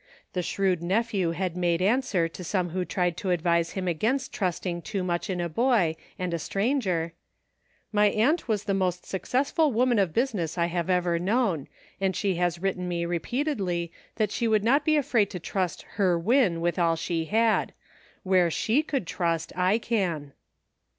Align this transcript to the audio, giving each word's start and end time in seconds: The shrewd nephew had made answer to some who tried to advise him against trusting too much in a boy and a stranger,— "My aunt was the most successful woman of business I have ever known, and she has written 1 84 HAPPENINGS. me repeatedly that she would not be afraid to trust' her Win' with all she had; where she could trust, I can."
The 0.33 0.41
shrewd 0.41 0.81
nephew 0.81 1.29
had 1.29 1.55
made 1.55 1.79
answer 1.79 2.27
to 2.27 2.43
some 2.43 2.69
who 2.69 2.83
tried 2.85 3.15
to 3.17 3.29
advise 3.29 3.73
him 3.73 3.87
against 3.87 4.33
trusting 4.33 4.81
too 4.81 5.03
much 5.03 5.29
in 5.29 5.39
a 5.39 5.47
boy 5.47 5.95
and 6.17 6.33
a 6.33 6.39
stranger,— 6.39 7.13
"My 7.93 8.07
aunt 8.07 8.47
was 8.47 8.63
the 8.63 8.73
most 8.73 9.05
successful 9.05 9.71
woman 9.71 9.99
of 9.99 10.11
business 10.11 10.57
I 10.57 10.65
have 10.65 10.89
ever 10.89 11.19
known, 11.19 11.67
and 11.99 12.15
she 12.15 12.33
has 12.37 12.57
written 12.59 12.85
1 12.85 12.91
84 12.93 12.97
HAPPENINGS. 12.97 13.09
me 13.09 13.13
repeatedly 13.37 13.91
that 14.15 14.31
she 14.31 14.47
would 14.47 14.63
not 14.63 14.83
be 14.83 14.97
afraid 14.97 15.29
to 15.29 15.39
trust' 15.39 15.83
her 15.97 16.17
Win' 16.17 16.61
with 16.61 16.79
all 16.79 16.95
she 16.95 17.25
had; 17.25 17.71
where 18.23 18.49
she 18.49 18.81
could 18.81 19.05
trust, 19.05 19.53
I 19.55 19.77
can." 19.77 20.33